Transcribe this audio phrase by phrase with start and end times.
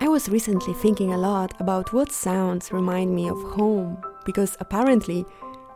[0.00, 5.24] I was recently thinking a lot about what sounds remind me of home, because apparently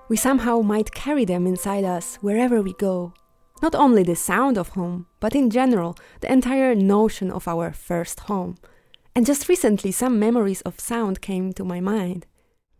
[0.09, 3.15] we somehow might carry them inside us wherever we go.
[3.63, 8.21] Not only the sound of home, but in general, the entire notion of our first
[8.21, 8.57] home.
[9.17, 12.27] And just recently, some memories of sound came to my mind.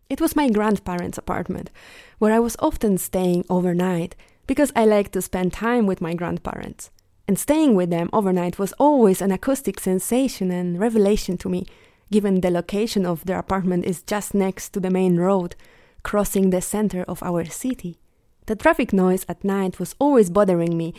[0.07, 1.71] It was my grandparents' apartment,
[2.19, 4.15] where I was often staying overnight
[4.45, 6.91] because I liked to spend time with my grandparents.
[7.27, 11.65] And staying with them overnight was always an acoustic sensation and revelation to me,
[12.11, 15.55] given the location of their apartment is just next to the main road,
[16.03, 17.97] crossing the center of our city.
[18.45, 20.93] The traffic noise at night was always bothering me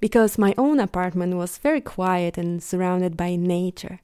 [0.00, 4.00] because my own apartment was very quiet and surrounded by nature.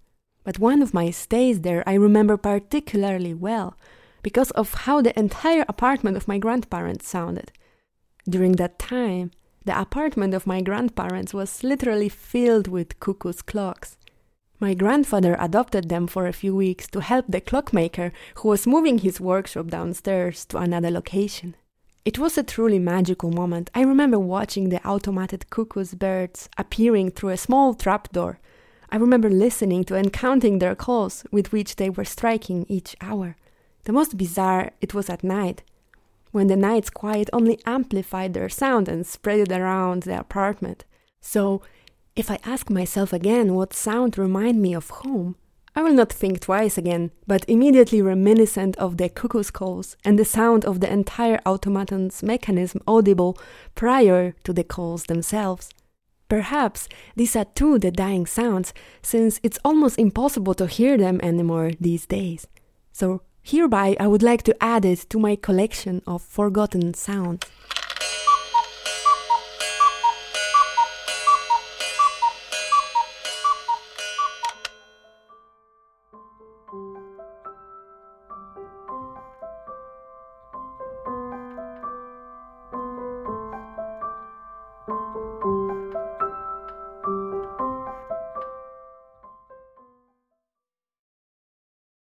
[0.47, 3.77] But one of my stays there I remember particularly well
[4.23, 7.51] because of how the entire apartment of my grandparents sounded.
[8.29, 9.33] During that time,
[9.65, 13.99] the apartment of my grandparents was literally filled with cuckoo's clocks.
[14.61, 18.99] My grandfather adopted them for a few weeks to help the clockmaker who was moving
[18.99, 21.57] his workshop downstairs to another location.
[22.05, 23.69] It was a truly magical moment.
[23.75, 28.39] I remember watching the automated cuckoo's birds appearing through a small trapdoor.
[28.91, 33.37] I remember listening to and counting their calls with which they were striking each hour.
[33.85, 35.63] The most bizarre it was at night,
[36.33, 40.85] when the night's quiet only amplified their sound and spread it around the apartment.
[41.21, 41.63] So,
[42.15, 45.37] if I ask myself again what sound remind me of home,
[45.75, 50.25] I will not think twice again, but immediately reminiscent of the cuckoo's calls and the
[50.25, 53.37] sound of the entire automaton's mechanism audible
[53.75, 55.69] prior to the calls themselves.
[56.29, 61.73] Perhaps these are too the dying sounds, since it's almost impossible to hear them anymore
[61.81, 62.47] these days.
[62.93, 67.43] So Hereby, I would like to add it to my collection of forgotten sounds.